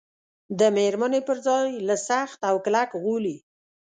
[0.59, 3.37] د مېرمنې پر ځای له سخت او کلک غولي.